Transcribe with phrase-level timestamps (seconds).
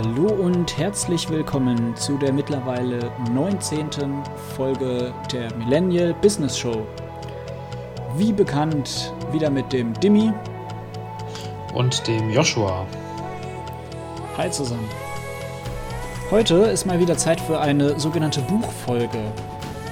[0.00, 3.88] Hallo und herzlich willkommen zu der mittlerweile 19.
[4.54, 6.86] Folge der Millennial Business Show.
[8.16, 10.32] Wie bekannt, wieder mit dem Dimmi
[11.74, 12.86] und dem Joshua.
[14.36, 14.88] Hi zusammen.
[16.30, 19.18] Heute ist mal wieder Zeit für eine sogenannte Buchfolge.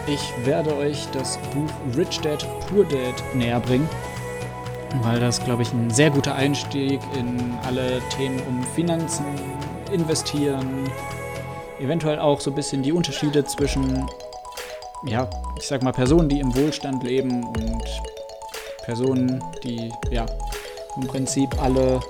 [0.06, 3.88] Ich werde euch das Buch Rich Dad Poor Dad näher bringen,
[5.02, 9.25] weil das, glaube ich, ein sehr guter Einstieg in alle Themen um Finanzen,
[9.90, 10.90] investieren,
[11.80, 14.08] eventuell auch so ein bisschen die Unterschiede zwischen,
[15.04, 17.84] ja, ich sag mal, Personen, die im Wohlstand leben und
[18.84, 20.27] Personen, die, ja,
[20.96, 22.00] im Prinzip alle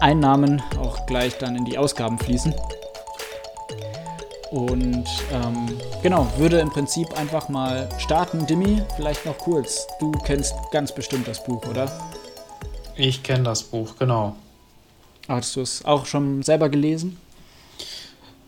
[0.00, 2.54] Einnahmen auch gleich dann in die Ausgaben fließen.
[4.50, 8.46] Und ähm, genau, würde im Prinzip einfach mal starten.
[8.46, 9.86] Dimi, vielleicht noch kurz.
[10.00, 11.90] Du kennst ganz bestimmt das Buch, oder?
[12.96, 14.36] Ich kenne das Buch, genau.
[15.28, 17.18] Hast du es auch schon selber gelesen?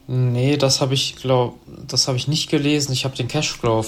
[0.06, 1.54] Nee, das habe ich, glaube
[1.86, 2.92] das habe ich nicht gelesen.
[2.92, 3.84] Ich habe den Cashflow,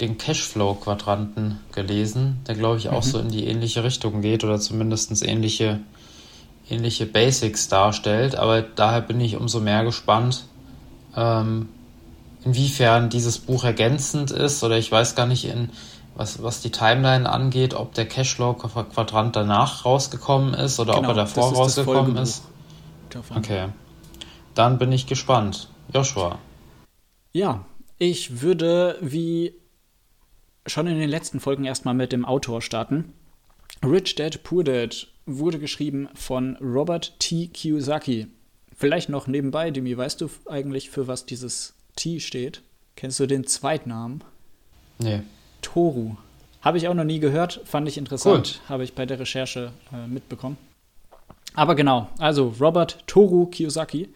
[0.00, 3.10] den Cashflow-Quadranten gelesen, der, glaube ich, auch mhm.
[3.10, 5.80] so in die ähnliche Richtung geht oder zumindest ähnliche,
[6.70, 8.36] ähnliche Basics darstellt.
[8.36, 10.44] Aber daher bin ich umso mehr gespannt,
[11.16, 11.68] ähm,
[12.44, 15.70] inwiefern dieses Buch ergänzend ist oder ich weiß gar nicht, in,
[16.18, 21.22] was, was die Timeline angeht, ob der Cashflow-Quadrant danach rausgekommen ist oder genau, ob er
[21.22, 22.42] davor ist rausgekommen ist.
[23.34, 23.68] Okay.
[24.54, 25.68] Dann bin ich gespannt.
[25.94, 26.40] Joshua.
[27.32, 27.64] Ja,
[27.98, 29.54] ich würde wie
[30.66, 33.12] schon in den letzten Folgen erstmal mit dem Autor starten.
[33.84, 37.46] Rich Dad Poor Dad wurde geschrieben von Robert T.
[37.46, 38.26] Kiyosaki.
[38.74, 42.62] Vielleicht noch nebenbei, Demi, weißt du eigentlich, für was dieses T steht?
[42.96, 44.24] Kennst du den Zweitnamen?
[44.98, 45.22] Nee.
[45.62, 46.16] Toru.
[46.60, 50.06] Habe ich auch noch nie gehört, fand ich interessant, habe ich bei der Recherche äh,
[50.06, 50.56] mitbekommen.
[51.54, 54.08] Aber genau, also Robert Toru Kiyosaki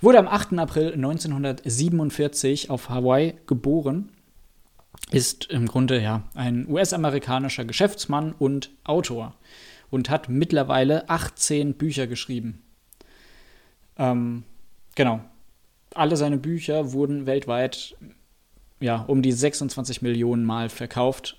[0.00, 0.58] wurde am 8.
[0.58, 4.10] April 1947 auf Hawaii geboren,
[5.10, 9.34] ist im Grunde ja ein US-amerikanischer Geschäftsmann und Autor
[9.90, 12.62] und hat mittlerweile 18 Bücher geschrieben.
[13.98, 14.44] Ähm,
[14.94, 15.20] genau.
[15.94, 17.96] Alle seine Bücher wurden weltweit
[18.80, 21.36] ja, um die 26 Millionen Mal verkauft.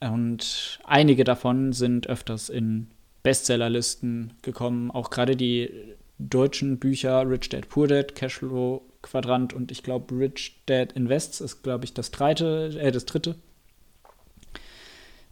[0.00, 2.88] Und einige davon sind öfters in
[3.22, 4.90] Bestsellerlisten gekommen.
[4.90, 5.70] Auch gerade die
[6.18, 11.62] deutschen Bücher Rich Dad Poor Dad, Cashflow Quadrant und ich glaube Rich Dad Invests ist,
[11.62, 13.36] glaube ich, das, dreite, äh, das dritte.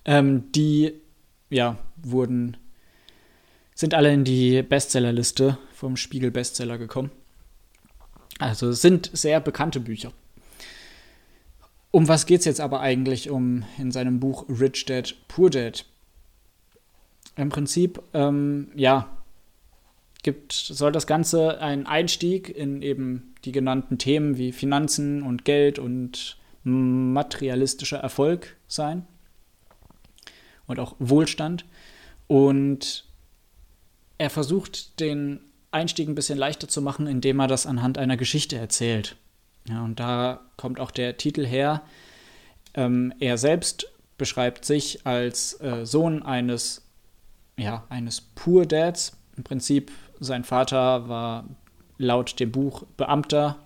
[0.05, 0.95] Ähm, die
[1.51, 2.57] ja, wurden,
[3.75, 7.11] sind alle in die Bestsellerliste vom Spiegel Bestseller gekommen.
[8.39, 10.13] Also es sind sehr bekannte Bücher.
[11.91, 15.85] Um was geht es jetzt aber eigentlich um in seinem Buch Rich Dad, Poor Dad?
[17.37, 19.09] Im Prinzip, ähm, ja,
[20.23, 25.79] gibt, soll das Ganze ein Einstieg in eben die genannten Themen wie Finanzen und Geld
[25.79, 29.07] und materialistischer Erfolg sein
[30.67, 31.65] und auch Wohlstand.
[32.27, 33.05] Und
[34.19, 35.41] er versucht den
[35.71, 39.17] Einstieg ein bisschen leichter zu machen, indem er das anhand einer Geschichte erzählt.
[39.69, 41.83] Ja, und da kommt auch der Titel her.
[42.75, 43.87] Ähm, er selbst
[44.19, 46.87] beschreibt sich als äh, Sohn eines,
[47.57, 49.17] ja, eines Poor Dads.
[49.37, 51.45] Im Prinzip, sein Vater war
[51.99, 53.59] laut dem Buch Beamter,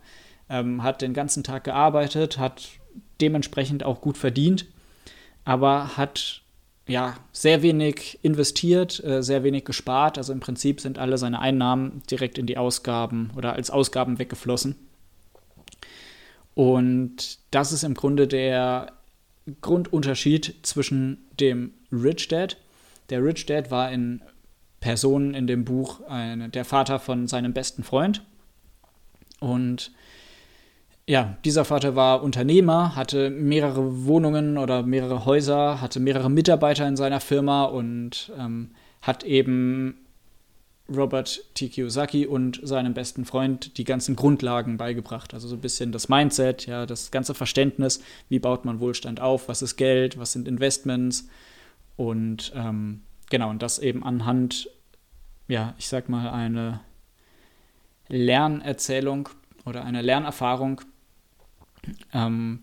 [0.49, 2.69] ähm, hat den ganzen Tag gearbeitet, hat
[3.21, 4.67] dementsprechend auch gut verdient,
[5.45, 6.43] aber hat
[6.87, 10.19] ja sehr wenig investiert, äh, sehr wenig gespart.
[10.19, 14.77] Also im Prinzip sind alle seine Einnahmen direkt in die Ausgaben oder als Ausgaben weggeflossen.
[16.55, 18.93] Und das ist im Grunde der
[19.61, 22.57] Grundunterschied zwischen dem Rich Dad.
[23.11, 24.23] Der Rich Dad war in
[24.81, 28.23] Person in dem Buch eine, der Vater von seinem besten Freund.
[29.41, 29.93] Und
[31.07, 36.97] ja, dieser Vater war Unternehmer, hatte mehrere Wohnungen oder mehrere Häuser, hatte mehrere Mitarbeiter in
[36.97, 38.71] seiner Firma und ähm,
[39.03, 40.04] hat eben
[40.89, 41.69] Robert T.
[41.69, 45.33] Kiyosaki und seinem besten Freund die ganzen Grundlagen beigebracht.
[45.33, 49.49] Also so ein bisschen das Mindset, ja, das ganze Verständnis, wie baut man Wohlstand auf,
[49.49, 51.29] was ist Geld, was sind Investments
[51.97, 54.69] und ähm, genau, und das eben anhand,
[55.49, 56.81] ja, ich sag mal, eine
[58.09, 59.29] Lernerzählung
[59.65, 60.81] oder eine Lernerfahrung,
[62.13, 62.63] ähm,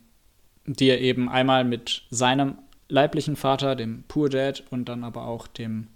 [0.65, 2.57] die er eben einmal mit seinem
[2.87, 5.87] leiblichen Vater, dem Poor Dad, und dann aber auch dem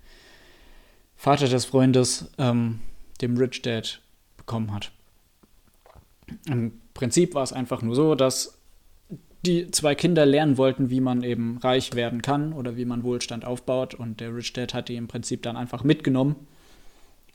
[1.15, 2.79] Vater des Freundes, ähm,
[3.21, 4.01] dem Rich Dad,
[4.37, 4.91] bekommen hat.
[6.47, 8.59] Im Prinzip war es einfach nur so, dass
[9.45, 13.45] die zwei Kinder lernen wollten, wie man eben reich werden kann oder wie man Wohlstand
[13.45, 13.93] aufbaut.
[13.93, 16.35] Und der Rich Dad hat die im Prinzip dann einfach mitgenommen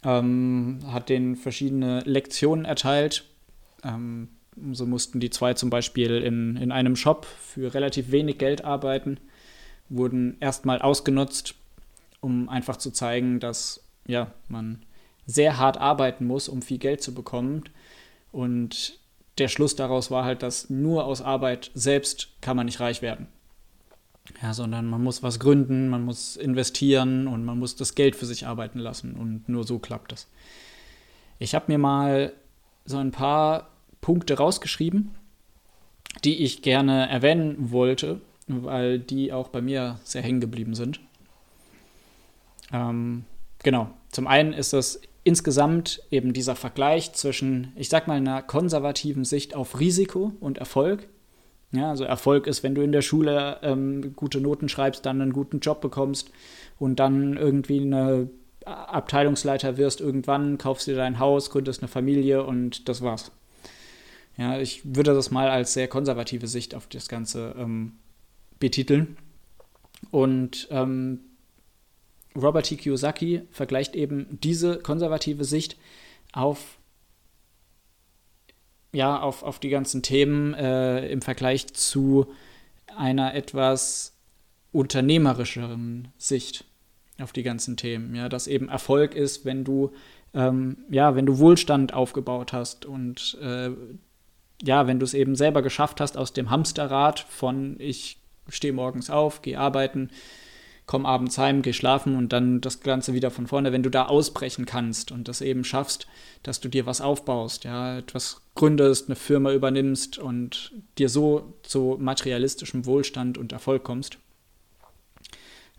[0.05, 3.25] ähm, hat denen verschiedene Lektionen erteilt.
[3.85, 4.29] Ähm,
[4.73, 9.19] so mussten die zwei zum Beispiel in, in einem Shop für relativ wenig Geld arbeiten,
[9.89, 11.55] wurden erstmal ausgenutzt,
[12.21, 14.83] um einfach zu zeigen, dass ja, man
[15.27, 17.65] sehr hart arbeiten muss, um viel Geld zu bekommen.
[18.33, 18.99] Und
[19.39, 23.29] der Schluss daraus war halt, dass nur aus Arbeit selbst kann man nicht reich werden.
[24.43, 28.27] Ja, sondern man muss was gründen, man muss investieren und man muss das Geld für
[28.27, 30.29] sich arbeiten lassen und nur so klappt das.
[31.39, 32.33] Ich habe mir mal
[32.85, 33.69] so ein paar
[34.01, 35.15] Punkte rausgeschrieben,
[36.25, 41.01] die ich gerne erwähnen wollte, weil die auch bei mir sehr hängen geblieben sind.
[42.73, 43.25] Ähm,
[43.63, 43.91] genau.
[44.11, 49.55] Zum einen ist das insgesamt eben dieser Vergleich zwischen, ich sag mal, einer konservativen Sicht
[49.55, 51.09] auf Risiko und Erfolg.
[51.73, 55.33] Ja, also Erfolg ist, wenn du in der Schule ähm, gute Noten schreibst, dann einen
[55.33, 56.31] guten Job bekommst
[56.79, 58.29] und dann irgendwie eine
[58.65, 63.31] Abteilungsleiter wirst irgendwann, kaufst dir dein Haus, gründest eine Familie und das war's.
[64.37, 67.93] Ja, ich würde das mal als sehr konservative Sicht auf das Ganze ähm,
[68.59, 69.17] betiteln.
[70.11, 71.21] Und ähm,
[72.37, 72.77] Robert T.
[72.77, 75.77] Kiyosaki vergleicht eben diese konservative Sicht
[76.33, 76.79] auf
[78.93, 82.27] ja, auf, auf die ganzen Themen äh, im Vergleich zu
[82.97, 84.17] einer etwas
[84.73, 86.65] unternehmerischeren Sicht
[87.21, 88.15] auf die ganzen Themen.
[88.15, 89.93] Ja, dass eben Erfolg ist, wenn du,
[90.35, 93.71] ähm, ja, wenn du Wohlstand aufgebaut hast und äh,
[94.63, 98.19] ja, wenn du es eben selber geschafft hast aus dem Hamsterrad von ich
[98.49, 100.11] stehe morgens auf, gehe arbeiten,
[100.91, 104.07] komm abends heim, geh schlafen und dann das Ganze wieder von vorne, wenn du da
[104.07, 106.09] ausbrechen kannst und das eben schaffst,
[106.43, 111.97] dass du dir was aufbaust, ja, etwas gründest, eine Firma übernimmst und dir so zu
[112.01, 114.19] materialistischem Wohlstand und Erfolg kommst.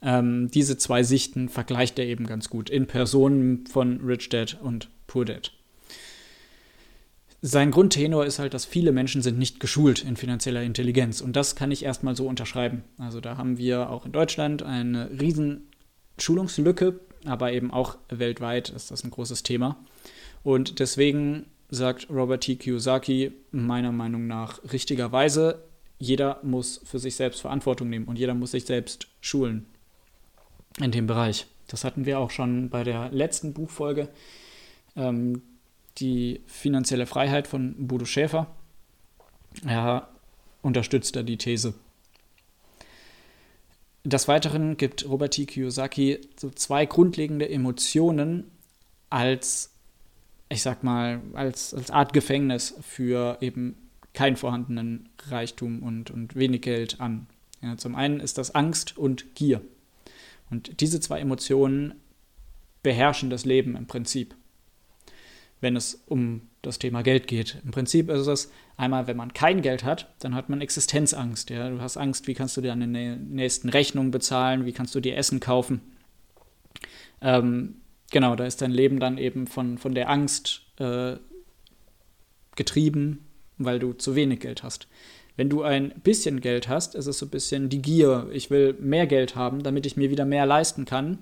[0.01, 4.89] Ähm, diese zwei Sichten vergleicht er eben ganz gut in Personen von Rich Dad und
[5.07, 5.51] Poor Dad
[7.41, 11.21] sein Grundtenor ist halt, dass viele Menschen sind nicht geschult in finanzieller Intelligenz.
[11.21, 12.83] Und das kann ich erstmal so unterschreiben.
[12.99, 15.67] Also da haben wir auch in Deutschland eine riesen
[16.19, 19.77] Schulungslücke, aber eben auch weltweit ist das ein großes Thema.
[20.43, 22.57] Und deswegen sagt Robert T.
[22.57, 25.63] Kiyosaki meiner Meinung nach richtigerweise,
[25.97, 29.65] jeder muss für sich selbst Verantwortung nehmen und jeder muss sich selbst schulen
[30.79, 31.47] in dem Bereich.
[31.67, 34.09] Das hatten wir auch schon bei der letzten Buchfolge.
[34.95, 35.41] Ähm,
[36.01, 38.47] die finanzielle Freiheit von Bodo Schäfer.
[39.65, 40.09] Er
[40.61, 41.73] unterstützt da die These.
[44.03, 45.45] Des Weiteren gibt Robert T.
[45.45, 48.49] Kiyosaki so zwei grundlegende Emotionen
[49.11, 49.71] als,
[50.49, 53.75] ich sag mal, als, als Art Gefängnis für eben
[54.13, 57.27] keinen vorhandenen Reichtum und, und wenig Geld an.
[57.61, 59.61] Ja, zum einen ist das Angst und Gier.
[60.49, 61.93] Und diese zwei Emotionen
[62.81, 64.35] beherrschen das Leben im Prinzip
[65.61, 67.57] wenn es um das Thema Geld geht.
[67.63, 71.49] Im Prinzip ist es einmal, wenn man kein Geld hat, dann hat man Existenzangst.
[71.49, 71.69] Ja?
[71.69, 75.39] Du hast Angst, wie kannst du deine nächsten Rechnungen bezahlen, wie kannst du dir Essen
[75.39, 75.81] kaufen.
[77.21, 77.75] Ähm,
[78.11, 81.15] genau, da ist dein Leben dann eben von, von der Angst äh,
[82.55, 83.25] getrieben,
[83.57, 84.87] weil du zu wenig Geld hast.
[85.37, 88.27] Wenn du ein bisschen Geld hast, ist es so ein bisschen die Gier.
[88.33, 91.19] Ich will mehr Geld haben, damit ich mir wieder mehr leisten kann.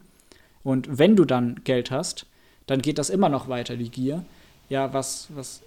[0.63, 2.25] Und wenn du dann Geld hast,
[2.69, 4.23] dann geht das immer noch weiter, die Gier.
[4.69, 5.61] Ja, was, was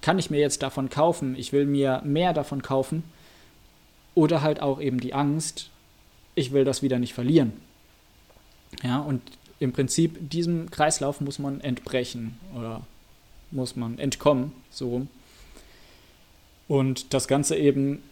[0.00, 1.34] kann ich mir jetzt davon kaufen?
[1.36, 3.02] Ich will mir mehr davon kaufen.
[4.14, 5.68] Oder halt auch eben die Angst,
[6.34, 7.52] ich will das wieder nicht verlieren.
[8.82, 9.20] Ja, und
[9.58, 12.80] im Prinzip diesem Kreislauf muss man entbrechen oder
[13.50, 15.08] muss man entkommen, so rum.
[16.68, 18.02] Und das Ganze eben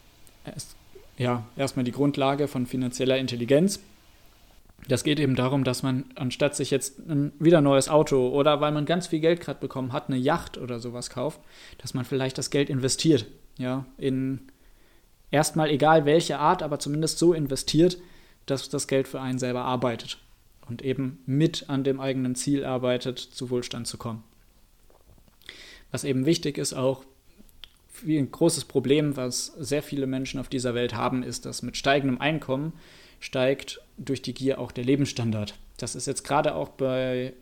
[1.17, 3.81] ja erstmal die Grundlage von finanzieller Intelligenz.
[4.87, 8.73] Das geht eben darum, dass man, anstatt sich jetzt ein wieder neues Auto oder weil
[8.73, 11.41] man ganz viel Geld gerade bekommen hat, eine Yacht oder sowas kauft,
[11.79, 13.27] dass man vielleicht das Geld investiert.
[13.59, 14.41] Ja, in
[15.31, 17.99] erstmal egal welche Art, aber zumindest so investiert,
[18.47, 20.19] dass das Geld für einen selber arbeitet
[20.69, 24.23] und eben mit an dem eigenen Ziel arbeitet, zu Wohlstand zu kommen.
[25.91, 27.05] Was eben wichtig ist auch,
[28.07, 32.21] ein großes Problem, was sehr viele Menschen auf dieser Welt haben, ist, dass mit steigendem
[32.21, 32.75] Einkommen
[33.21, 35.55] steigt durch die Gier auch der Lebensstandard.
[35.77, 37.33] Das ist jetzt gerade auch bei,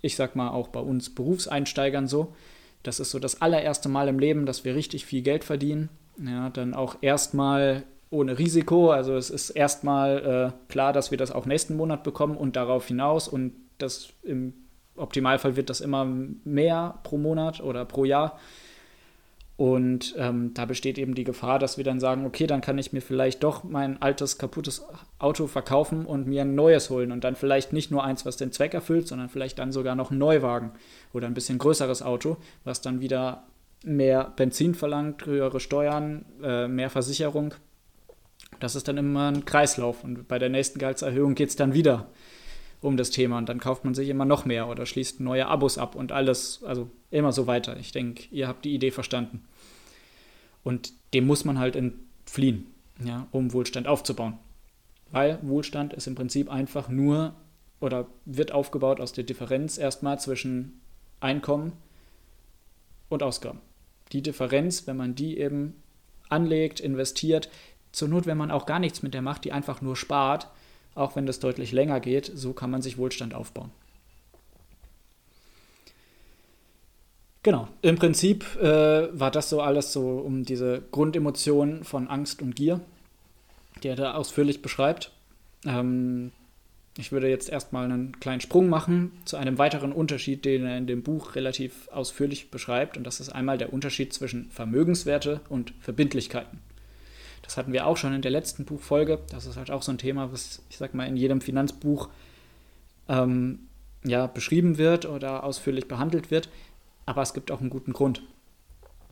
[0.00, 2.34] ich sag mal, auch bei uns Berufseinsteigern so.
[2.82, 5.90] Das ist so das allererste Mal im Leben, dass wir richtig viel Geld verdienen.
[6.24, 8.90] Ja, dann auch erstmal ohne Risiko.
[8.90, 12.86] Also es ist erstmal äh, klar, dass wir das auch nächsten Monat bekommen und darauf
[12.86, 13.28] hinaus.
[13.28, 14.54] Und das im
[14.96, 18.38] Optimalfall wird das immer mehr pro Monat oder pro Jahr.
[19.60, 22.94] Und ähm, da besteht eben die Gefahr, dass wir dann sagen, okay, dann kann ich
[22.94, 24.86] mir vielleicht doch mein altes, kaputtes
[25.18, 27.12] Auto verkaufen und mir ein neues holen.
[27.12, 30.10] Und dann vielleicht nicht nur eins, was den Zweck erfüllt, sondern vielleicht dann sogar noch
[30.10, 30.70] ein Neuwagen
[31.12, 33.42] oder ein bisschen größeres Auto, was dann wieder
[33.84, 37.52] mehr Benzin verlangt, höhere Steuern, äh, mehr Versicherung.
[38.60, 40.04] Das ist dann immer ein Kreislauf.
[40.04, 42.06] Und bei der nächsten Gehaltserhöhung geht es dann wieder
[42.80, 45.78] um das Thema und dann kauft man sich immer noch mehr oder schließt neue Abos
[45.78, 47.76] ab und alles, also immer so weiter.
[47.76, 49.44] Ich denke, ihr habt die Idee verstanden.
[50.64, 52.66] Und dem muss man halt entfliehen,
[53.04, 54.38] ja, um Wohlstand aufzubauen.
[55.10, 57.34] Weil Wohlstand ist im Prinzip einfach nur
[57.80, 60.80] oder wird aufgebaut aus der Differenz erstmal zwischen
[61.18, 61.72] Einkommen
[63.08, 63.60] und Ausgaben.
[64.12, 65.74] Die Differenz, wenn man die eben
[66.28, 67.50] anlegt, investiert,
[67.92, 70.48] zur Not, wenn man auch gar nichts mit der macht, die einfach nur spart,
[70.94, 73.70] auch wenn das deutlich länger geht, so kann man sich Wohlstand aufbauen.
[77.42, 82.54] Genau, im Prinzip äh, war das so alles so um diese Grundemotionen von Angst und
[82.54, 82.80] Gier,
[83.82, 85.10] die er da ausführlich beschreibt.
[85.64, 86.32] Ähm,
[86.98, 90.86] ich würde jetzt erstmal einen kleinen Sprung machen zu einem weiteren Unterschied, den er in
[90.86, 92.98] dem Buch relativ ausführlich beschreibt.
[92.98, 96.58] Und das ist einmal der Unterschied zwischen Vermögenswerte und Verbindlichkeiten.
[97.50, 99.18] Das hatten wir auch schon in der letzten Buchfolge.
[99.30, 102.08] Das ist halt auch so ein Thema, was ich sag mal in jedem Finanzbuch
[103.08, 103.66] ähm,
[104.04, 106.48] ja, beschrieben wird oder ausführlich behandelt wird.
[107.06, 108.22] Aber es gibt auch einen guten Grund.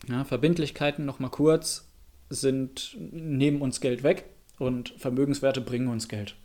[0.09, 1.89] Ja, Verbindlichkeiten, nochmal kurz,
[2.31, 4.27] sind, nehmen uns Geld weg
[4.61, 6.37] und Vermögenswerte bringen uns Geld.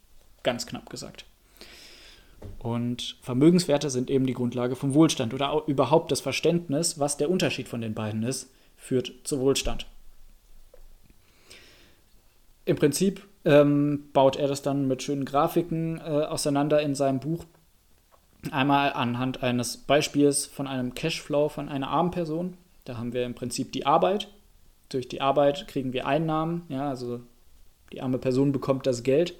[0.41, 1.25] Ganz knapp gesagt.
[2.57, 7.67] Und Vermögenswerte sind eben die Grundlage vom Wohlstand oder überhaupt das Verständnis, was der Unterschied
[7.67, 9.85] von den beiden ist, führt zu Wohlstand
[12.65, 17.45] im Prinzip ähm, baut er das dann mit schönen Grafiken äh, auseinander in seinem Buch.
[18.51, 22.57] Einmal anhand eines Beispiels von einem Cashflow von einer armen Person.
[22.85, 24.27] Da haben wir im Prinzip die Arbeit.
[24.89, 26.63] Durch die Arbeit kriegen wir Einnahmen.
[26.69, 27.21] Ja, also
[27.91, 29.35] die arme Person bekommt das Geld.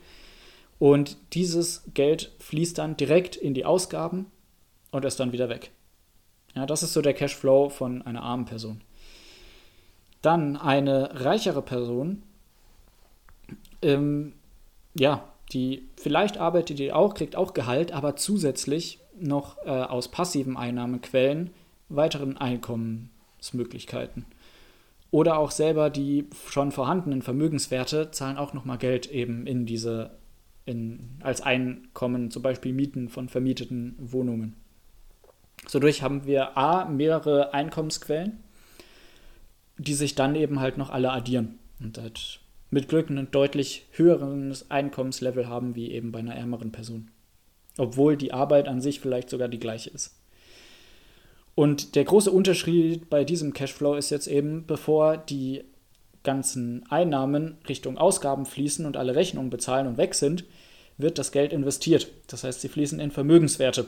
[0.80, 4.28] Und dieses Geld fließt dann direkt in die Ausgaben
[4.92, 5.72] und ist dann wieder weg.
[6.56, 8.82] Ja, das ist so der Cashflow von einer armen Person.
[10.22, 12.24] Dann eine reichere Person,
[13.84, 14.34] ähm,
[14.94, 20.58] ja, die vielleicht arbeitet die auch, kriegt auch Gehalt, aber zusätzlich noch äh, aus passiven
[20.58, 21.52] Einnahmequellen
[21.90, 24.26] weiteren Einkommensmöglichkeiten.
[25.12, 30.18] Oder auch selber die schon vorhandenen Vermögenswerte zahlen auch nochmal Geld eben in diese,
[30.66, 34.56] in, als Einkommen, zum Beispiel Mieten von vermieteten Wohnungen.
[35.68, 38.40] Sodurch haben wir A, mehrere Einkommensquellen,
[39.78, 41.60] die sich dann eben halt noch alle addieren.
[41.80, 42.40] Und das
[42.74, 47.12] mit Glück ein deutlich höheres Einkommenslevel haben wie eben bei einer ärmeren Person.
[47.78, 50.16] Obwohl die Arbeit an sich vielleicht sogar die gleiche ist.
[51.56, 55.64] Und der große Unterschied bei diesem Cashflow ist jetzt eben, bevor die
[56.24, 60.46] ganzen Einnahmen Richtung Ausgaben fließen und alle Rechnungen bezahlen und weg sind,
[60.98, 62.08] wird das Geld investiert.
[62.28, 63.86] Das heißt, sie fließen in Vermögenswerte.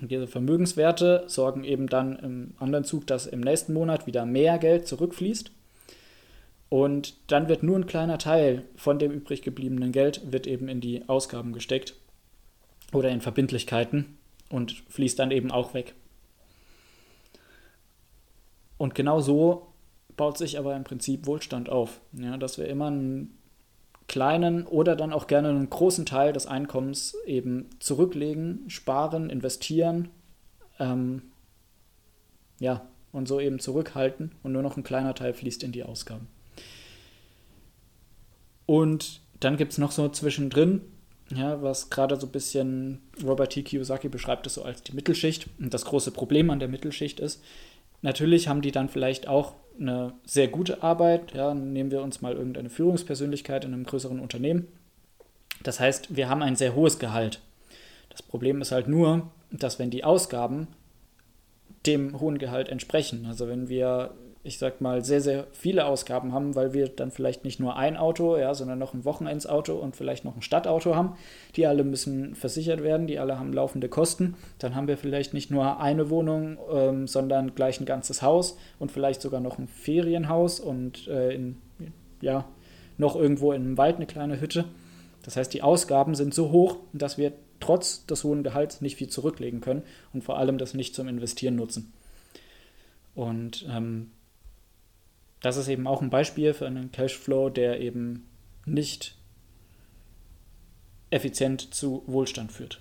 [0.00, 4.58] Und diese Vermögenswerte sorgen eben dann im anderen Zug, dass im nächsten Monat wieder mehr
[4.58, 5.50] Geld zurückfließt.
[6.72, 10.80] Und dann wird nur ein kleiner Teil von dem übrig gebliebenen Geld wird eben in
[10.80, 11.96] die Ausgaben gesteckt
[12.94, 14.16] oder in Verbindlichkeiten
[14.48, 15.92] und fließt dann eben auch weg.
[18.78, 19.74] Und genau so
[20.16, 23.36] baut sich aber im Prinzip Wohlstand auf, ja, dass wir immer einen
[24.08, 30.08] kleinen oder dann auch gerne einen großen Teil des Einkommens eben zurücklegen, sparen, investieren,
[30.78, 31.20] ähm,
[32.60, 36.28] ja, und so eben zurückhalten und nur noch ein kleiner Teil fließt in die Ausgaben.
[38.72, 40.80] Und dann gibt es noch so zwischendrin,
[41.28, 43.62] ja, was gerade so ein bisschen Robert T.
[43.62, 45.46] Kiyosaki beschreibt es so als die Mittelschicht.
[45.60, 47.44] Und das große Problem an der Mittelschicht ist,
[48.00, 51.34] natürlich haben die dann vielleicht auch eine sehr gute Arbeit.
[51.34, 54.68] Ja, nehmen wir uns mal irgendeine Führungspersönlichkeit in einem größeren Unternehmen.
[55.62, 57.42] Das heißt, wir haben ein sehr hohes Gehalt.
[58.08, 60.66] Das Problem ist halt nur, dass wenn die Ausgaben
[61.84, 64.14] dem hohen Gehalt entsprechen, also wenn wir
[64.44, 67.96] ich sag mal, sehr, sehr viele Ausgaben haben, weil wir dann vielleicht nicht nur ein
[67.96, 71.16] Auto, ja, sondern noch ein Wochenendsauto und vielleicht noch ein Stadtauto haben.
[71.54, 74.34] Die alle müssen versichert werden, die alle haben laufende Kosten.
[74.58, 78.90] Dann haben wir vielleicht nicht nur eine Wohnung, ähm, sondern gleich ein ganzes Haus und
[78.90, 81.58] vielleicht sogar noch ein Ferienhaus und äh, in,
[82.20, 82.44] ja,
[82.98, 84.64] noch irgendwo in einem Wald eine kleine Hütte.
[85.22, 89.08] Das heißt, die Ausgaben sind so hoch, dass wir trotz des hohen Gehalts nicht viel
[89.08, 89.82] zurücklegen können
[90.12, 91.92] und vor allem das nicht zum Investieren nutzen.
[93.14, 94.10] Und ähm,
[95.42, 98.28] das ist eben auch ein Beispiel für einen Cashflow, der eben
[98.64, 99.16] nicht
[101.10, 102.80] effizient zu Wohlstand führt.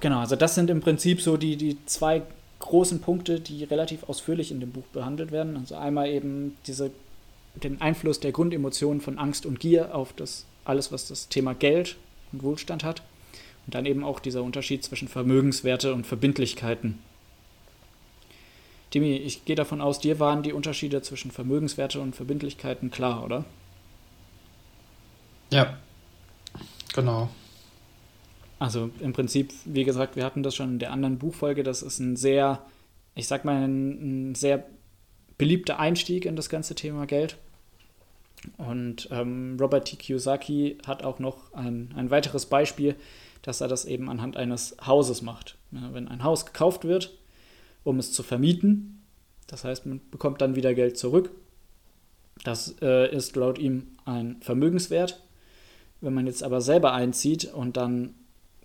[0.00, 2.22] Genau, also das sind im Prinzip so die, die zwei
[2.58, 5.56] großen Punkte, die relativ ausführlich in dem Buch behandelt werden.
[5.56, 6.90] Also einmal eben diese,
[7.54, 11.96] den Einfluss der Grundemotionen von Angst und Gier auf das alles, was das Thema Geld
[12.32, 13.02] und Wohlstand hat.
[13.66, 16.98] Und dann eben auch dieser Unterschied zwischen Vermögenswerte und Verbindlichkeiten.
[18.94, 23.44] Timi, ich gehe davon aus, dir waren die Unterschiede zwischen Vermögenswerte und Verbindlichkeiten klar, oder?
[25.50, 25.76] Ja,
[26.94, 27.28] genau.
[28.60, 31.98] Also im Prinzip, wie gesagt, wir hatten das schon in der anderen Buchfolge, das ist
[31.98, 32.62] ein sehr,
[33.16, 34.64] ich sag mal, ein, ein sehr
[35.38, 37.36] beliebter Einstieg in das ganze Thema Geld.
[38.58, 39.96] Und ähm, Robert T.
[39.96, 42.94] Kiyosaki hat auch noch ein, ein weiteres Beispiel,
[43.42, 45.58] dass er das eben anhand eines Hauses macht.
[45.72, 47.10] Ja, wenn ein Haus gekauft wird,
[47.84, 48.94] um es zu vermieten,
[49.46, 51.30] das heißt, man bekommt dann wieder Geld zurück.
[52.42, 55.22] Das äh, ist laut ihm ein Vermögenswert.
[56.00, 58.14] Wenn man jetzt aber selber einzieht und dann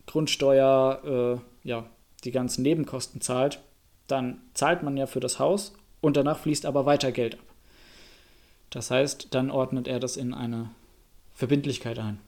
[0.08, 1.86] Grundsteuer, äh, ja,
[2.24, 3.62] die ganzen Nebenkosten zahlt,
[4.08, 7.46] dann zahlt man ja für das Haus und danach fließt aber weiter Geld ab.
[8.70, 10.70] Das heißt, dann ordnet er das in eine
[11.34, 12.20] Verbindlichkeit ein.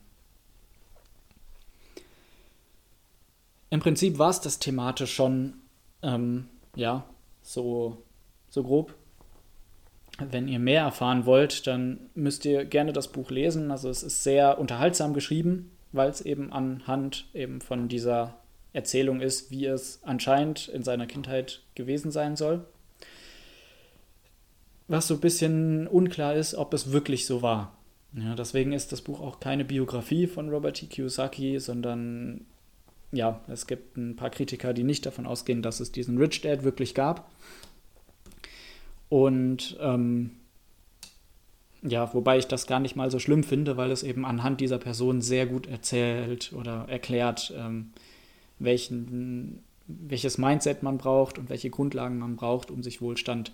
[3.70, 5.54] Im Prinzip war es das thematisch schon,
[6.02, 7.04] ähm, ja,
[7.42, 8.02] so,
[8.48, 8.94] so grob.
[10.18, 13.70] Wenn ihr mehr erfahren wollt, dann müsst ihr gerne das Buch lesen.
[13.70, 18.38] Also es ist sehr unterhaltsam geschrieben weil es eben anhand eben von dieser
[18.72, 22.64] Erzählung ist, wie es anscheinend in seiner Kindheit gewesen sein soll.
[24.88, 27.76] Was so ein bisschen unklar ist, ob es wirklich so war.
[28.14, 30.86] Ja, deswegen ist das Buch auch keine Biografie von Robert T.
[30.86, 32.46] Kiyosaki, sondern
[33.12, 36.64] ja, es gibt ein paar Kritiker, die nicht davon ausgehen, dass es diesen Rich Dad
[36.64, 37.30] wirklich gab.
[39.08, 40.30] Und ähm,
[41.82, 44.78] ja, wobei ich das gar nicht mal so schlimm finde, weil es eben anhand dieser
[44.78, 47.92] Person sehr gut erzählt oder erklärt, ähm,
[48.58, 53.52] welchen, welches Mindset man braucht und welche Grundlagen man braucht, um sich Wohlstand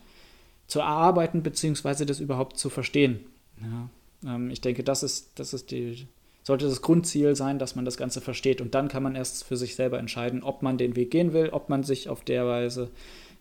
[0.68, 3.20] zu erarbeiten, beziehungsweise das überhaupt zu verstehen.
[3.60, 6.06] Ja, ähm, ich denke, das ist, das ist die,
[6.48, 8.62] sollte das Grundziel sein, dass man das Ganze versteht.
[8.62, 11.50] Und dann kann man erst für sich selber entscheiden, ob man den Weg gehen will,
[11.50, 12.90] ob man sich auf der Weise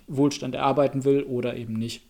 [0.07, 2.03] Wohlstand erarbeiten will oder eben nicht.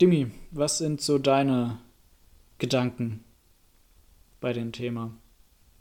[0.00, 1.80] Dimi, was sind so deine
[2.58, 3.24] Gedanken
[4.40, 5.10] bei dem Thema?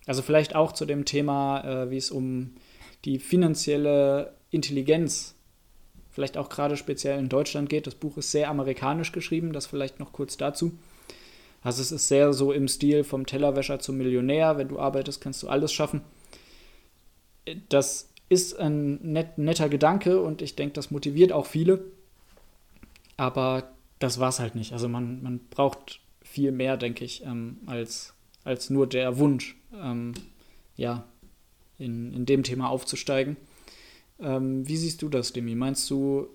[0.07, 2.55] Also vielleicht auch zu dem Thema, äh, wie es um
[3.05, 5.35] die finanzielle Intelligenz,
[6.09, 7.85] vielleicht auch gerade speziell in Deutschland geht.
[7.85, 10.71] Das Buch ist sehr amerikanisch geschrieben, das vielleicht noch kurz dazu.
[11.63, 14.57] Also es ist sehr so im Stil vom Tellerwäscher zum Millionär.
[14.57, 16.01] Wenn du arbeitest, kannst du alles schaffen.
[17.69, 21.83] Das ist ein net, netter Gedanke und ich denke, das motiviert auch viele.
[23.17, 24.73] Aber das war es halt nicht.
[24.73, 30.13] Also man, man braucht viel mehr, denke ich, ähm, als, als nur der Wunsch, ähm,
[30.77, 31.05] ja,
[31.77, 33.37] in, in dem Thema aufzusteigen.
[34.19, 35.55] Ähm, wie siehst du das, Demi?
[35.55, 36.27] Meinst du,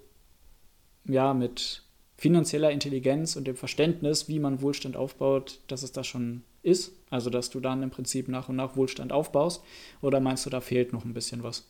[1.05, 1.83] ja, mit
[2.17, 6.93] finanzieller Intelligenz und dem Verständnis, wie man Wohlstand aufbaut, dass es das schon ist?
[7.11, 9.63] Also, dass du dann im Prinzip nach und nach Wohlstand aufbaust?
[10.01, 11.65] Oder meinst du, da fehlt noch ein bisschen was?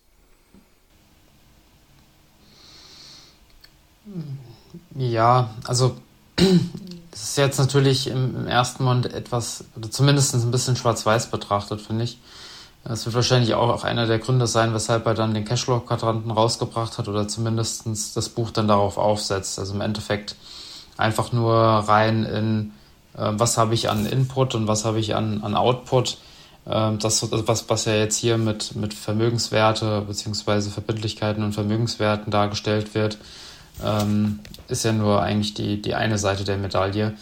[4.95, 5.97] Ja, also
[6.37, 11.81] das ist jetzt natürlich im, im ersten Moment etwas, oder zumindest ein bisschen schwarz-weiß betrachtet,
[11.81, 12.19] finde ich.
[12.89, 17.09] Das wird wahrscheinlich auch, einer der Gründe sein, weshalb er dann den Cashflow-Quadranten rausgebracht hat
[17.09, 19.59] oder zumindest das Buch dann darauf aufsetzt.
[19.59, 20.37] Also im Endeffekt
[20.97, 22.73] einfach nur rein in,
[23.17, 26.19] äh, was habe ich an Input und was habe ich an, an Output.
[26.65, 32.95] Äh, das, was, was ja jetzt hier mit, mit Vermögenswerte beziehungsweise Verbindlichkeiten und Vermögenswerten dargestellt
[32.95, 33.19] wird,
[33.85, 37.15] ähm, ist ja nur eigentlich die, die eine Seite der Medaille.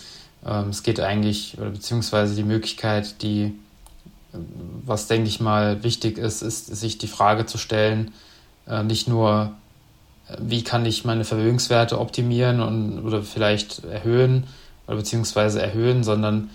[0.46, 3.54] Ähm, es geht eigentlich, oder beziehungsweise die Möglichkeit, die,
[4.84, 8.12] was denke ich mal wichtig ist, ist, sich die Frage zu stellen,
[8.66, 9.52] äh, nicht nur,
[10.38, 14.46] wie kann ich meine Vermögenswerte optimieren und, oder vielleicht erhöhen,
[14.86, 16.50] oder beziehungsweise erhöhen, sondern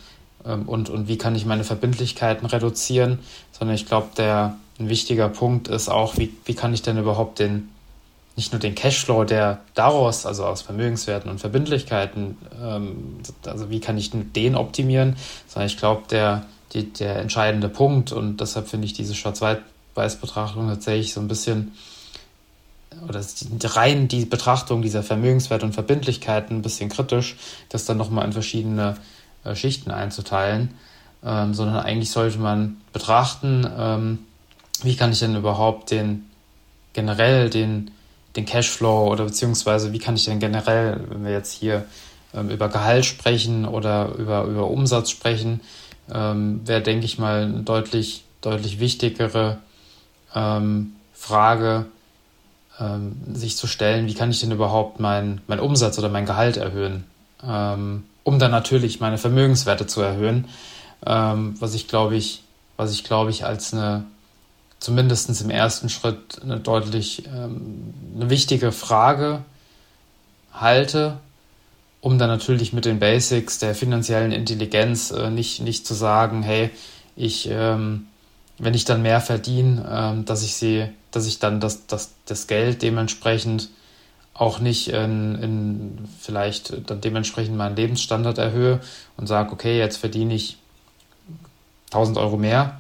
[0.46, 3.20] ähm, und, und wie kann ich meine Verbindlichkeiten reduzieren,
[3.52, 7.40] sondern ich glaube, der ein wichtiger Punkt ist auch, wie, wie kann ich denn überhaupt
[7.40, 7.70] den,
[8.36, 13.98] nicht nur den Cashflow, der daraus, also aus Vermögenswerten und Verbindlichkeiten, ähm, also wie kann
[13.98, 18.12] ich den optimieren, sondern ich glaube, der, die, der entscheidende Punkt.
[18.12, 21.74] Und deshalb finde ich diese Schwarz-Weiß-Betrachtung tatsächlich so ein bisschen,
[23.08, 23.22] oder
[23.64, 27.38] rein die Betrachtung dieser Vermögenswerte und Verbindlichkeiten ein bisschen kritisch,
[27.70, 28.98] das dann nochmal in verschiedene
[29.44, 30.74] äh, Schichten einzuteilen,
[31.24, 34.20] ähm, sondern eigentlich sollte man betrachten, ähm,
[34.84, 36.26] wie kann ich denn überhaupt den
[36.94, 37.92] generell den
[38.36, 41.86] den Cashflow oder beziehungsweise wie kann ich denn generell, wenn wir jetzt hier
[42.34, 45.62] ähm, über Gehalt sprechen oder über, über Umsatz sprechen,
[46.14, 49.58] ähm, wäre, denke ich mal, eine deutlich, deutlich wichtigere
[50.34, 51.86] ähm, Frage
[52.80, 56.58] ähm, sich zu stellen, wie kann ich denn überhaupt meinen mein Umsatz oder mein Gehalt
[56.58, 57.06] erhöhen,
[57.46, 60.48] ähm, um dann natürlich meine Vermögenswerte zu erhöhen,
[61.06, 62.44] ähm, was ich glaube ich,
[62.78, 64.06] was ich glaube ich als eine
[64.80, 69.44] zumindest im ersten Schritt eine deutlich ähm, eine wichtige Frage
[70.54, 71.18] halte,
[72.02, 76.70] um dann natürlich mit den Basics der finanziellen Intelligenz äh, nicht, nicht zu sagen, hey,
[77.16, 78.08] ich, ähm,
[78.58, 82.48] wenn ich dann mehr verdiene, ähm, dass ich sie, dass ich dann das, das, das
[82.48, 83.70] Geld dementsprechend
[84.34, 88.80] auch nicht in, in vielleicht dann dementsprechend meinen Lebensstandard erhöhe
[89.18, 90.58] und sage, okay, jetzt verdiene ich
[91.88, 92.80] 1000 Euro mehr,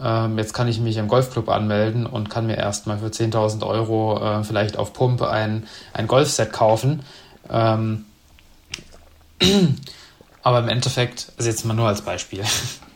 [0.00, 4.18] ähm, jetzt kann ich mich im Golfclub anmelden und kann mir erstmal für 10.000 Euro
[4.22, 7.02] äh, vielleicht auf Pump ein, ein Golfset kaufen.
[7.50, 8.06] Ähm,
[10.42, 12.42] aber im Endeffekt, also jetzt mal nur als Beispiel,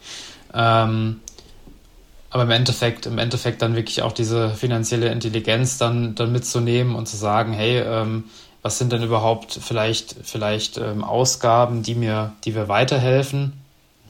[0.54, 1.20] ähm,
[2.30, 7.06] aber im Endeffekt, im Endeffekt dann wirklich auch diese finanzielle Intelligenz dann, dann mitzunehmen und
[7.06, 8.24] zu sagen, hey, ähm,
[8.62, 13.54] was sind denn überhaupt vielleicht, vielleicht ähm, Ausgaben, die mir, die mir weiterhelfen,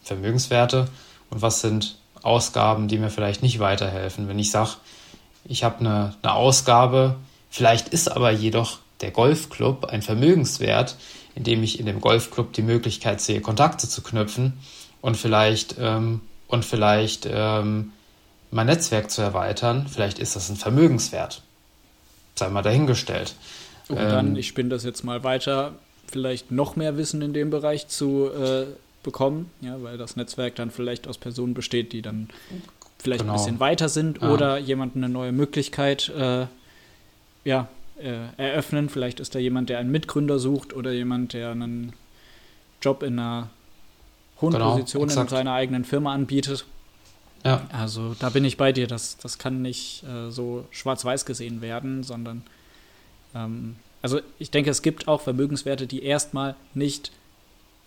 [0.02, 0.88] Vermögenswerte,
[1.30, 4.28] und was sind Ausgaben, die mir vielleicht nicht weiterhelfen.
[4.28, 4.72] Wenn ich sage,
[5.44, 7.16] ich habe eine, eine Ausgabe,
[7.48, 10.96] vielleicht ist aber jedoch der Golfclub ein Vermögenswert,
[11.40, 14.52] indem ich in dem Golfclub die Möglichkeit sehe, Kontakte zu knüpfen
[15.00, 17.92] und vielleicht, ähm, und vielleicht ähm,
[18.50, 19.86] mein Netzwerk zu erweitern.
[19.90, 21.40] Vielleicht ist das ein Vermögenswert.
[22.34, 23.36] Sei mal dahingestellt.
[23.88, 25.72] Und dann, ähm, ich spinne das jetzt mal weiter,
[26.06, 28.66] vielleicht noch mehr Wissen in dem Bereich zu äh,
[29.02, 32.28] bekommen, ja, weil das Netzwerk dann vielleicht aus Personen besteht, die dann
[32.98, 33.32] vielleicht genau.
[33.32, 34.30] ein bisschen weiter sind ja.
[34.30, 36.46] oder jemand eine neue Möglichkeit äh,
[37.44, 37.68] ja,
[38.00, 38.88] äh, eröffnen.
[38.88, 41.92] Vielleicht ist da jemand, der einen Mitgründer sucht oder jemand, der einen
[42.82, 43.50] Job in einer
[44.40, 45.30] hohen genau, Position exakt.
[45.30, 46.64] in seiner eigenen Firma anbietet.
[47.44, 47.66] Ja.
[47.72, 48.86] Also da bin ich bei dir.
[48.86, 52.42] Das, das kann nicht äh, so schwarz-weiß gesehen werden, sondern
[53.34, 57.12] ähm, also ich denke, es gibt auch Vermögenswerte, die erstmal nicht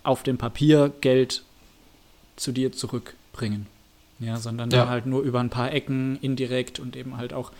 [0.03, 1.43] auf dem Papier Geld
[2.35, 3.67] zu dir zurückbringen.
[4.19, 4.87] Ja, sondern ja.
[4.87, 7.51] halt nur über ein paar Ecken indirekt und eben halt auch,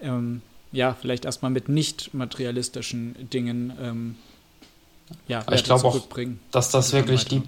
[0.00, 4.16] ähm, ja, vielleicht erstmal mit nicht materialistischen Dingen, ähm,
[5.26, 5.98] ja, ich glaube auch,
[6.50, 7.42] dass das wirklich die,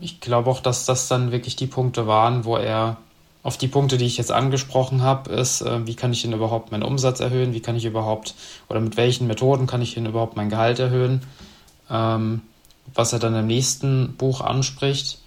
[0.00, 2.96] ich glaube auch, dass das dann wirklich die Punkte waren, wo er
[3.42, 6.72] auf die Punkte, die ich jetzt angesprochen habe, ist, äh, wie kann ich denn überhaupt
[6.72, 8.34] meinen Umsatz erhöhen, wie kann ich überhaupt,
[8.70, 11.22] oder mit welchen Methoden kann ich denn überhaupt mein Gehalt erhöhen,
[11.90, 12.40] ähm,
[12.94, 15.18] was er dann im nächsten Buch anspricht.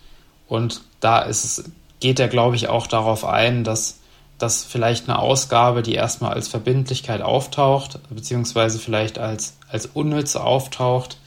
[0.48, 4.00] Und da ist es, geht er, glaube ich, auch darauf ein, dass,
[4.38, 11.18] dass vielleicht eine Ausgabe, die erstmal als Verbindlichkeit auftaucht, beziehungsweise vielleicht als, als unnütz auftaucht,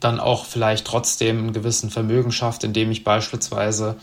[0.00, 3.96] dann auch vielleicht trotzdem einen gewissen Vermögen schafft, indem ich beispielsweise,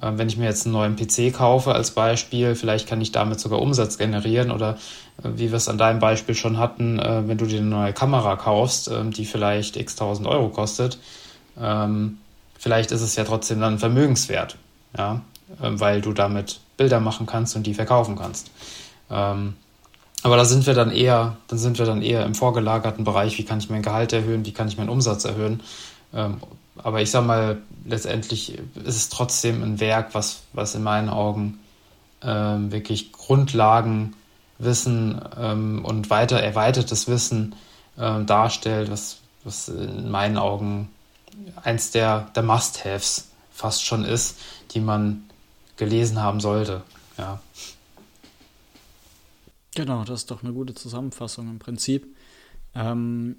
[0.00, 3.40] äh, wenn ich mir jetzt einen neuen PC kaufe als Beispiel, vielleicht kann ich damit
[3.40, 4.78] sogar Umsatz generieren oder
[5.22, 8.36] wie wir es an deinem Beispiel schon hatten, äh, wenn du dir eine neue Kamera
[8.36, 10.98] kaufst, äh, die vielleicht x tausend Euro kostet,
[11.60, 12.18] ähm,
[12.58, 14.56] vielleicht ist es ja trotzdem dann Vermögenswert,
[14.96, 15.20] ja,
[15.60, 18.50] äh, weil du damit Bilder machen kannst und die verkaufen kannst.
[19.10, 19.54] Ähm,
[20.22, 23.44] aber da sind wir dann eher, dann sind wir dann eher im vorgelagerten Bereich, wie
[23.44, 25.62] kann ich mein Gehalt erhöhen, wie kann ich meinen Umsatz erhöhen.
[26.14, 26.38] Ähm,
[26.76, 31.58] aber ich sag mal, letztendlich ist es trotzdem ein Werk, was, was in meinen Augen
[32.22, 34.14] ähm, wirklich Grundlagen
[34.58, 37.56] Wissen ähm, und weiter erweitertes Wissen
[37.98, 40.88] ähm, darstellt, was, was in meinen Augen
[41.62, 44.38] eins der, der Must-Haves fast schon ist,
[44.72, 45.24] die man
[45.76, 46.82] gelesen haben sollte.
[47.18, 47.40] Ja.
[49.74, 52.14] Genau, das ist doch eine gute Zusammenfassung im Prinzip.
[52.74, 53.36] Ähm,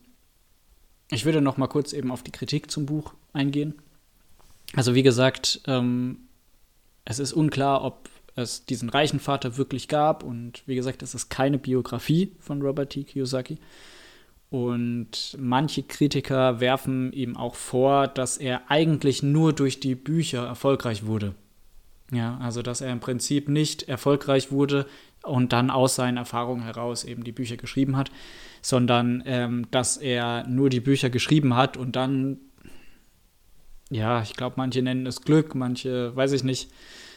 [1.09, 3.75] ich würde noch mal kurz eben auf die Kritik zum Buch eingehen.
[4.75, 6.17] Also wie gesagt, ähm,
[7.05, 10.23] es ist unklar, ob es diesen reichen Vater wirklich gab.
[10.23, 13.03] Und wie gesagt, es ist keine Biografie von Robert T.
[13.03, 13.59] Kiyosaki.
[14.49, 21.05] Und manche Kritiker werfen ihm auch vor, dass er eigentlich nur durch die Bücher erfolgreich
[21.05, 21.35] wurde.
[22.13, 24.85] Ja, also dass er im Prinzip nicht erfolgreich wurde
[25.23, 28.11] und dann aus seinen Erfahrungen heraus eben die Bücher geschrieben hat,
[28.61, 32.37] sondern ähm, dass er nur die Bücher geschrieben hat und dann,
[33.89, 36.69] ja, ich glaube, manche nennen es Glück, manche, weiß ich nicht,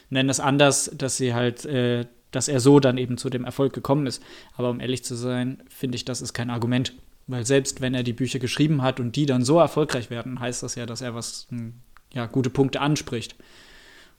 [0.09, 3.75] nennen es anders, dass sie halt, äh, dass er so dann eben zu dem Erfolg
[3.75, 4.23] gekommen ist.
[4.57, 6.95] Aber um ehrlich zu sein, finde ich, das ist kein Argument.
[7.27, 10.63] Weil selbst wenn er die Bücher geschrieben hat und die dann so erfolgreich werden, heißt
[10.63, 11.75] das ja, dass er was, hm,
[12.13, 13.37] ja, gute Punkte anspricht.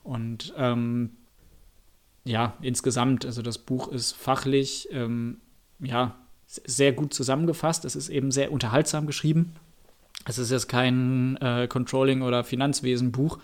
[0.08, 1.12] Und ähm,
[2.24, 5.42] ja, insgesamt, also das Buch ist fachlich, ähm,
[5.80, 6.16] ja,
[6.46, 7.84] sehr gut zusammengefasst.
[7.84, 9.54] Es ist eben sehr unterhaltsam geschrieben.
[10.24, 13.40] Es ist jetzt kein äh, Controlling- oder Finanzwesen-Buch,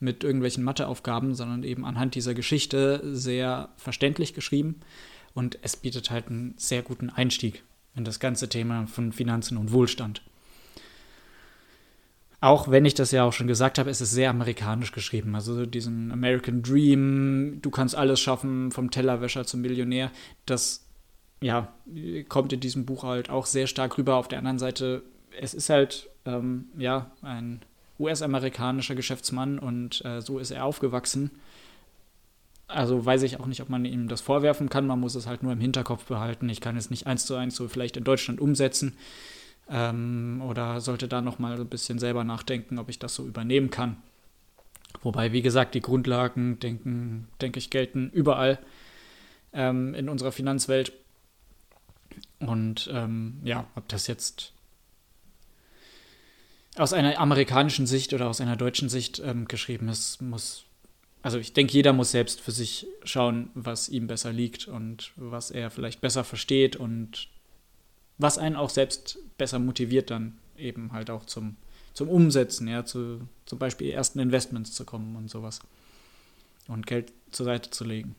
[0.00, 4.80] mit irgendwelchen Matheaufgaben, sondern eben anhand dieser Geschichte sehr verständlich geschrieben.
[5.34, 9.72] Und es bietet halt einen sehr guten Einstieg in das ganze Thema von Finanzen und
[9.72, 10.22] Wohlstand.
[12.40, 15.34] Auch wenn ich das ja auch schon gesagt habe, es ist sehr amerikanisch geschrieben.
[15.34, 20.12] Also diesen American Dream, du kannst alles schaffen, vom Tellerwäscher zum Millionär,
[20.46, 20.84] das
[21.40, 21.72] ja,
[22.28, 24.16] kommt in diesem Buch halt auch sehr stark rüber.
[24.16, 25.02] Auf der anderen Seite,
[25.40, 27.60] es ist halt ähm, ja ein
[27.98, 31.32] US-amerikanischer Geschäftsmann und äh, so ist er aufgewachsen.
[32.68, 34.86] Also weiß ich auch nicht, ob man ihm das vorwerfen kann.
[34.86, 36.48] Man muss es halt nur im Hinterkopf behalten.
[36.48, 38.96] Ich kann es nicht eins zu eins so vielleicht in Deutschland umsetzen.
[39.70, 43.70] Ähm, oder sollte da noch mal ein bisschen selber nachdenken, ob ich das so übernehmen
[43.70, 43.96] kann.
[45.02, 48.58] Wobei, wie gesagt, die Grundlagen, denken, denke ich, gelten überall
[49.52, 50.92] ähm, in unserer Finanzwelt.
[52.40, 54.52] Und ähm, ja, ob das jetzt
[56.76, 60.64] aus einer amerikanischen Sicht oder aus einer deutschen Sicht ähm, geschrieben ist, muss,
[61.22, 65.50] also ich denke, jeder muss selbst für sich schauen, was ihm besser liegt und was
[65.50, 67.28] er vielleicht besser versteht und
[68.18, 71.56] was einen auch selbst besser motiviert, dann eben halt auch zum,
[71.94, 75.60] zum Umsetzen, ja, zu zum Beispiel ersten Investments zu kommen und sowas.
[76.66, 78.14] Und Geld zur Seite zu legen.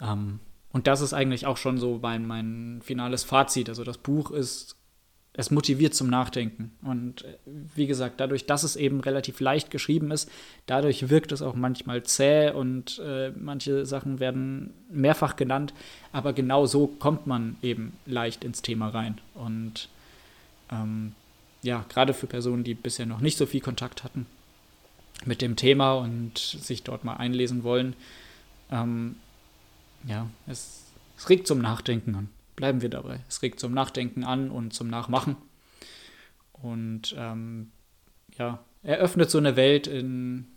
[0.00, 0.40] Ähm,
[0.72, 3.68] und das ist eigentlich auch schon so mein, mein finales Fazit.
[3.68, 4.76] Also das Buch ist
[5.34, 6.72] es motiviert zum Nachdenken.
[6.82, 7.36] Und äh,
[7.74, 10.30] wie gesagt, dadurch, dass es eben relativ leicht geschrieben ist,
[10.66, 15.74] dadurch wirkt es auch manchmal zäh und äh, manche Sachen werden mehrfach genannt.
[16.12, 19.20] Aber genau so kommt man eben leicht ins Thema rein.
[19.34, 19.88] Und
[20.72, 21.14] ähm,
[21.62, 24.26] ja, gerade für Personen, die bisher noch nicht so viel Kontakt hatten
[25.24, 27.94] mit dem Thema und sich dort mal einlesen wollen,
[28.70, 29.16] ähm,
[30.06, 30.84] ja, es,
[31.16, 33.20] es regt zum Nachdenken an bleiben wir dabei.
[33.28, 35.36] Es regt zum Nachdenken an und zum Nachmachen.
[36.52, 37.70] Und ähm,
[38.36, 40.48] ja, eröffnet so eine Welt, in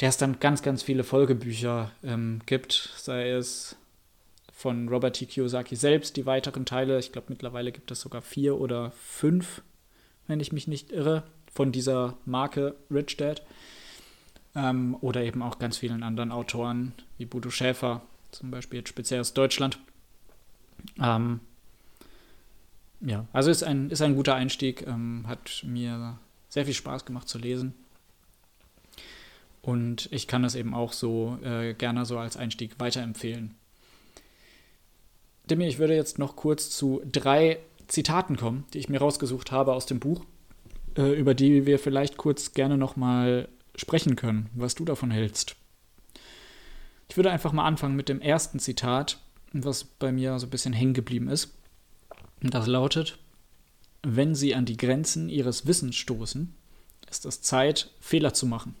[0.00, 3.76] der es dann ganz, ganz viele Folgebücher ähm, gibt, sei es
[4.52, 5.24] von Robert T.
[5.24, 6.98] Kiyosaki selbst, die weiteren Teile.
[6.98, 9.62] Ich glaube, mittlerweile gibt es sogar vier oder fünf,
[10.26, 13.42] wenn ich mich nicht irre, von dieser Marke Rich Dad.
[14.54, 18.02] Ähm, oder eben auch ganz vielen anderen Autoren, wie Bodo Schäfer,
[18.32, 19.78] zum Beispiel jetzt speziell aus Deutschland.
[21.00, 21.40] Ähm,
[23.00, 27.28] ja, also ist ein, ist ein guter Einstieg, ähm, hat mir sehr viel Spaß gemacht
[27.28, 27.74] zu lesen.
[29.62, 33.54] Und ich kann das eben auch so äh, gerne so als Einstieg weiterempfehlen.
[35.50, 39.72] Demi, ich würde jetzt noch kurz zu drei Zitaten kommen, die ich mir rausgesucht habe
[39.74, 40.24] aus dem Buch,
[40.96, 45.56] äh, über die wir vielleicht kurz gerne nochmal sprechen können, was du davon hältst.
[47.08, 49.18] Ich würde einfach mal anfangen mit dem ersten Zitat,
[49.52, 51.54] was bei mir so ein bisschen hängen geblieben ist.
[52.42, 53.18] Und das lautet,
[54.02, 56.54] wenn Sie an die Grenzen Ihres Wissens stoßen,
[57.10, 58.76] ist es Zeit, Fehler zu machen.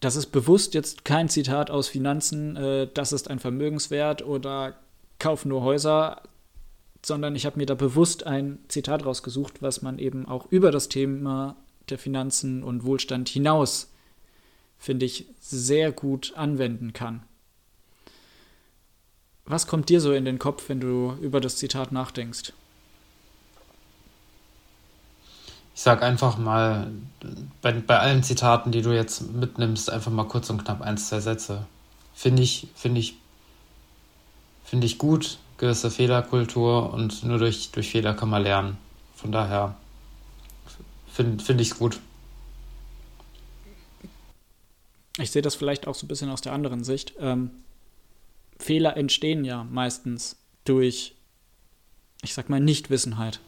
[0.00, 4.78] Das ist bewusst jetzt kein Zitat aus Finanzen, äh, das ist ein Vermögenswert oder
[5.18, 6.22] kauf nur Häuser,
[7.04, 10.88] sondern ich habe mir da bewusst ein Zitat rausgesucht, was man eben auch über das
[10.88, 11.56] Thema
[11.88, 13.90] der Finanzen und Wohlstand hinaus,
[14.76, 17.22] finde ich, sehr gut anwenden kann.
[19.46, 22.52] Was kommt dir so in den Kopf, wenn du über das Zitat nachdenkst?
[25.74, 26.90] Ich sag einfach mal,
[27.62, 31.20] bei, bei allen Zitaten, die du jetzt mitnimmst, einfach mal kurz und knapp ein, zwei
[31.20, 31.66] Sätze.
[32.14, 33.18] Finde ich, finde ich,
[34.64, 38.78] finde ich gut, gewisse Fehlerkultur und nur durch, durch Fehler kann man lernen.
[39.14, 39.76] Von daher
[41.12, 42.00] finde find ich es gut.
[45.18, 47.14] Ich sehe das vielleicht auch so ein bisschen aus der anderen Sicht.
[47.18, 47.50] Ähm,
[48.58, 51.14] Fehler entstehen ja meistens durch,
[52.22, 53.40] ich sag mal, Nichtwissenheit.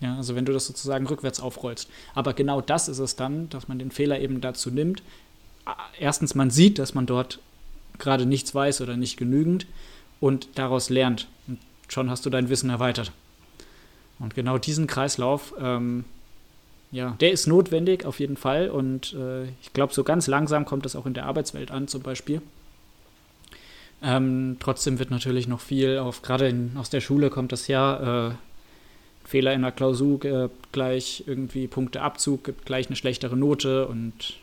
[0.00, 1.88] Ja, also wenn du das sozusagen rückwärts aufrollst.
[2.14, 5.02] Aber genau das ist es dann, dass man den Fehler eben dazu nimmt.
[5.98, 7.40] Erstens, man sieht, dass man dort
[7.98, 9.66] gerade nichts weiß oder nicht genügend
[10.20, 11.28] und daraus lernt.
[11.46, 13.12] Und schon hast du dein Wissen erweitert.
[14.18, 16.04] Und genau diesen Kreislauf, ähm,
[16.90, 18.68] ja, der ist notwendig auf jeden Fall.
[18.70, 22.02] Und äh, ich glaube, so ganz langsam kommt das auch in der Arbeitswelt an, zum
[22.02, 22.42] Beispiel.
[24.06, 28.34] Ähm, trotzdem wird natürlich noch viel auf, gerade aus der Schule kommt das ja, äh,
[29.24, 34.34] Fehler in der Klausur äh, gleich irgendwie Punkteabzug, gibt gleich eine schlechtere Note und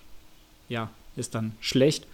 [0.68, 2.08] ja, ist dann schlecht.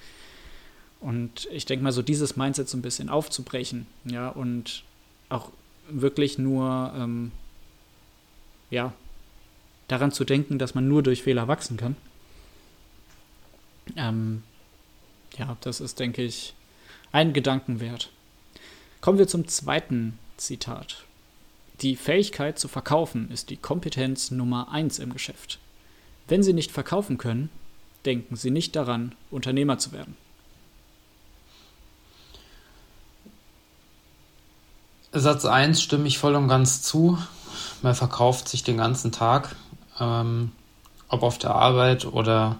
[0.99, 4.83] Und ich denke mal, so dieses Mindset so ein bisschen aufzubrechen, ja, und
[5.29, 5.49] auch
[5.89, 7.31] wirklich nur, ähm,
[8.71, 8.91] ja,
[9.88, 11.95] daran zu denken, dass man nur durch Fehler wachsen kann.
[13.95, 14.43] Ähm,
[15.38, 16.53] ja, das ist, denke ich,
[17.11, 18.11] ein Gedanken wert.
[19.01, 21.03] Kommen wir zum zweiten Zitat.
[21.81, 25.59] Die Fähigkeit zu verkaufen ist die Kompetenz Nummer eins im Geschäft.
[26.27, 27.49] Wenn Sie nicht verkaufen können,
[28.05, 30.17] denken Sie nicht daran, Unternehmer zu werden.
[35.11, 37.17] Satz 1 stimme ich voll und ganz zu.
[37.81, 39.55] Man verkauft sich den ganzen Tag,
[39.99, 40.51] ähm,
[41.07, 42.59] ob auf der Arbeit oder,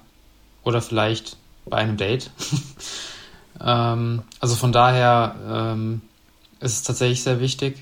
[0.64, 2.32] oder vielleicht bei einem Date.
[3.64, 6.02] ähm, also von daher ähm,
[6.60, 7.78] ist es tatsächlich sehr wichtig.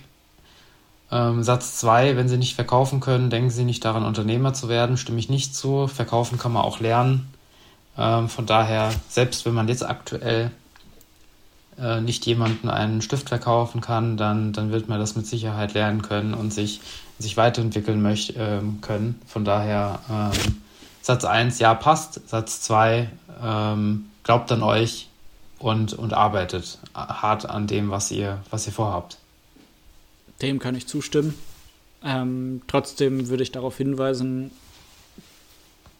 [1.12, 4.98] Ähm, Satz 2, wenn Sie nicht verkaufen können, denken Sie nicht daran, Unternehmer zu werden,
[4.98, 5.88] stimme ich nicht zu.
[5.88, 7.28] Verkaufen kann man auch lernen.
[7.98, 10.52] Ähm, von daher, selbst wenn man jetzt aktuell
[11.80, 16.02] äh, nicht jemanden einen Stift verkaufen kann, dann, dann wird man das mit Sicherheit lernen
[16.02, 16.82] können und sich,
[17.20, 19.22] sich weiterentwickeln möcht, äh, können.
[19.28, 20.62] Von daher, ähm,
[21.02, 22.28] Satz 1, ja, passt.
[22.28, 23.10] Satz 2,
[23.44, 25.08] ähm, glaubt an euch
[25.66, 29.18] und, und arbeitet hart an dem, was ihr, was ihr vorhabt.
[30.44, 31.34] Dem kann ich zustimmen.
[32.04, 34.52] Ähm, trotzdem würde ich darauf hinweisen,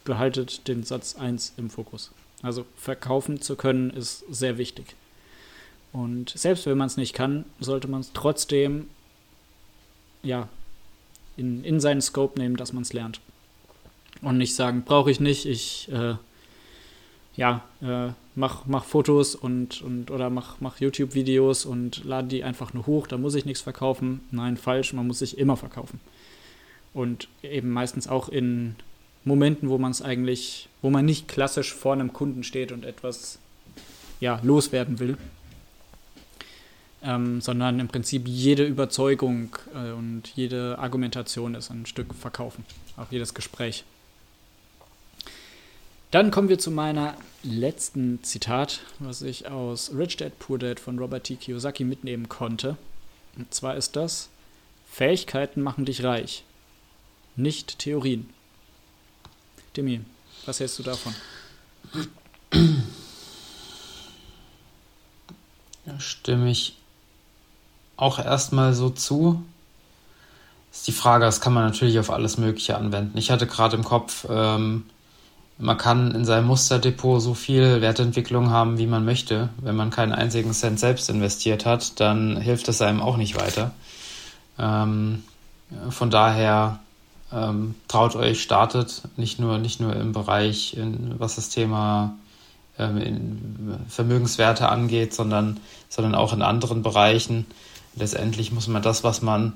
[0.04, 2.12] behaltet den Satz 1 im Fokus.
[2.44, 4.96] Also verkaufen zu können ist sehr wichtig.
[5.92, 8.88] Und selbst wenn man es nicht kann, sollte man es trotzdem
[10.22, 10.48] ja,
[11.38, 13.20] in, in seinen Scope nehmen, dass man es lernt.
[14.22, 16.18] Und nicht sagen, brauche ich nicht, ich äh,
[17.36, 22.74] ja, äh, mach, mach Fotos und, und oder mach, mach YouTube-Videos und lade die einfach
[22.74, 24.22] nur hoch, da muss ich nichts verkaufen.
[24.32, 26.00] Nein, falsch, man muss sich immer verkaufen.
[26.94, 28.76] Und eben meistens auch in
[29.24, 33.40] Momenten, wo man es eigentlich, wo man nicht klassisch vor einem Kunden steht und etwas
[34.20, 35.18] ja, loswerden will,
[37.04, 42.66] ähm, sondern im Prinzip jede Überzeugung äh, und jede Argumentation ist ein Stück verkaufen,
[42.98, 43.84] auch jedes Gespräch.
[46.16, 50.98] Dann kommen wir zu meiner letzten Zitat, was ich aus Rich Dad Poor Dad von
[50.98, 51.36] Robert T.
[51.36, 52.78] Kiyosaki mitnehmen konnte.
[53.36, 54.30] Und zwar ist das:
[54.90, 56.46] Fähigkeiten machen dich reich,
[57.36, 58.30] nicht Theorien.
[59.76, 60.06] Demi,
[60.46, 61.14] was hältst du davon?
[65.86, 66.78] Ja, stimme ich
[67.98, 69.44] auch erstmal so zu.
[70.72, 73.18] Ist die Frage, das kann man natürlich auf alles Mögliche anwenden.
[73.18, 74.86] Ich hatte gerade im Kopf, ähm,
[75.58, 79.50] man kann in seinem Musterdepot so viel Wertentwicklung haben, wie man möchte.
[79.62, 83.72] Wenn man keinen einzigen Cent selbst investiert hat, dann hilft das einem auch nicht weiter.
[84.60, 85.24] Ähm,
[85.90, 86.80] von daher
[87.32, 92.16] ähm, traut euch, startet, nicht nur, nicht nur im Bereich, in, was das Thema
[92.78, 97.46] ähm, Vermögenswerte angeht, sondern, sondern auch in anderen Bereichen.
[97.96, 99.54] Letztendlich muss man das, was man,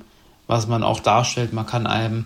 [0.47, 2.25] was man auch darstellt, man kann einem,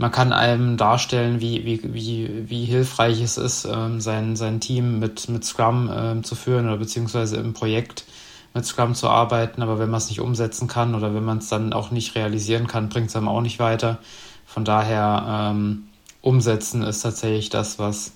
[0.00, 4.98] man kann einem darstellen, wie, wie, wie, wie hilfreich es ist, ähm, sein, sein Team
[4.98, 8.06] mit, mit Scrum ähm, zu führen oder beziehungsweise im Projekt
[8.54, 11.50] mit Scrum zu arbeiten, aber wenn man es nicht umsetzen kann oder wenn man es
[11.50, 13.98] dann auch nicht realisieren kann, bringt es einem auch nicht weiter.
[14.46, 15.88] Von daher ähm,
[16.22, 18.12] umsetzen ist tatsächlich das, was,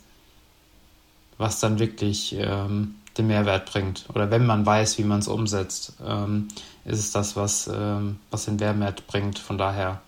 [1.36, 4.06] was dann wirklich ähm, den Mehrwert bringt.
[4.08, 6.48] Oder wenn man weiß, wie man es umsetzt, ähm,
[6.86, 9.38] ist es das, was, ähm, was den Mehrwert bringt.
[9.38, 10.00] Von daher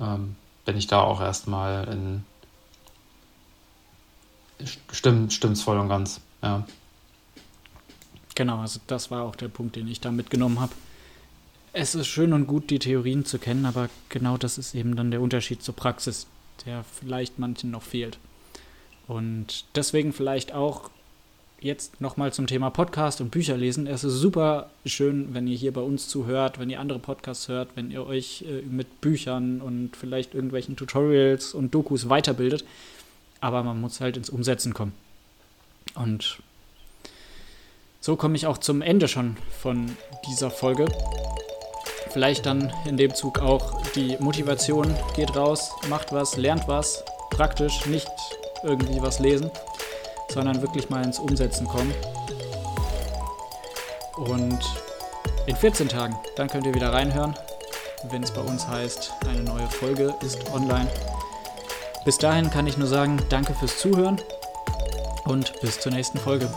[0.00, 2.24] ähm, bin ich da auch erstmal in.
[4.92, 6.66] Stimmt, stimmt's voll und ganz, ja.
[8.34, 10.72] Genau, also das war auch der Punkt, den ich da mitgenommen habe
[11.78, 15.10] es ist schön und gut, die Theorien zu kennen, aber genau das ist eben dann
[15.10, 16.26] der Unterschied zur Praxis,
[16.64, 18.18] der vielleicht manchen noch fehlt.
[19.06, 20.90] Und deswegen vielleicht auch
[21.60, 23.86] jetzt nochmal zum Thema Podcast und Bücher lesen.
[23.86, 27.70] Es ist super schön, wenn ihr hier bei uns zuhört, wenn ihr andere Podcasts hört,
[27.74, 32.64] wenn ihr euch äh, mit Büchern und vielleicht irgendwelchen Tutorials und Dokus weiterbildet.
[33.40, 34.92] Aber man muss halt ins Umsetzen kommen.
[35.94, 36.38] Und
[38.00, 39.96] so komme ich auch zum Ende schon von
[40.28, 40.86] dieser Folge
[42.16, 47.84] vielleicht dann in dem Zug auch die Motivation geht raus, macht was, lernt was, praktisch,
[47.84, 48.08] nicht
[48.62, 49.50] irgendwie was lesen,
[50.28, 51.92] sondern wirklich mal ins Umsetzen kommen.
[54.16, 54.58] Und
[55.46, 57.34] in 14 Tagen, dann könnt ihr wieder reinhören,
[58.10, 60.88] wenn es bei uns heißt, eine neue Folge ist online.
[62.04, 64.20] Bis dahin kann ich nur sagen, danke fürs Zuhören
[65.24, 66.48] und bis zur nächsten Folge.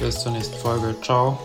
[0.00, 0.94] Bis zur nächsten Folge.
[1.02, 1.38] Ciao.